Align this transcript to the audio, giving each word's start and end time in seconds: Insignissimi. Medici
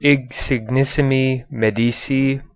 Insignissimi. 0.03 1.45
Medici 1.49 2.41